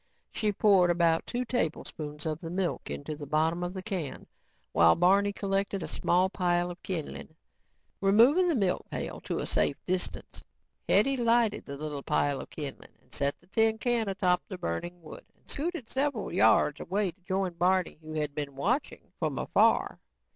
[0.31, 4.25] She poured about two tablespoons of the milk into the bottom of the can
[4.71, 7.35] while Barney collected a small pile of kindling.
[8.01, 10.41] Removing the milk pail to a safe distance,
[10.89, 15.23] Hetty lighted the little pile of kindling, set the tin can atop the burning wood
[15.37, 19.99] and scooted several yards away to join Barney who had been watching from afar.